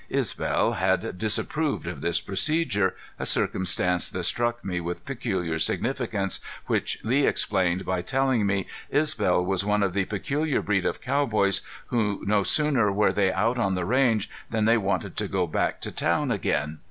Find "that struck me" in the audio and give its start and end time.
4.09-4.81